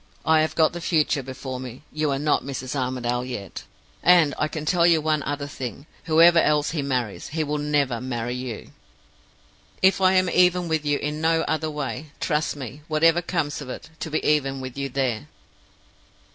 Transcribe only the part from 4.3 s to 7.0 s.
I can tell you one other thing whoever else he